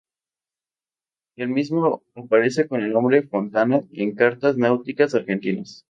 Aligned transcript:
El 1.35 1.49
mismo 1.49 2.01
aparece 2.15 2.67
con 2.67 2.81
el 2.81 2.91
nombre 2.91 3.21
"Fontana" 3.21 3.83
en 3.91 4.15
cartas 4.15 4.57
náuticas 4.57 5.13
argentinas. 5.13 5.79